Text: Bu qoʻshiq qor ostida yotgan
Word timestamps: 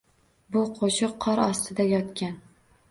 Bu 0.55 0.63
qoʻshiq 0.79 1.13
qor 1.27 1.43
ostida 1.45 1.89
yotgan 1.93 2.39